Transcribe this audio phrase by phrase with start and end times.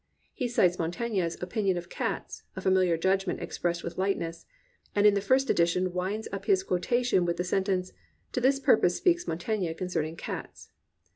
[0.33, 4.47] He cites Montaigne's opinion of cats,— ^a famihar judgment expressed with lightness,—
[4.95, 7.93] ^and in the first edition winds up his quotation with the sentence,
[8.31, 10.71] "To this purpose speaks Montaigne concerning cats."